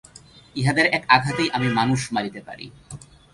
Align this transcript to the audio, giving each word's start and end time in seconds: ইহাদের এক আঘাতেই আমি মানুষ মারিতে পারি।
ইহাদের 0.55 0.85
এক 0.97 1.03
আঘাতেই 1.09 1.49
আমি 1.49 1.67
মানুষ 1.69 2.01
মারিতে 2.15 2.41
পারি। 2.47 2.65